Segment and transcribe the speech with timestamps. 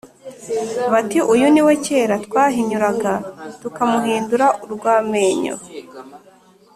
[0.91, 3.13] bati «Uyu ni we kera twahinyuraga
[3.61, 5.55] tukamuhindura urw’amenyo!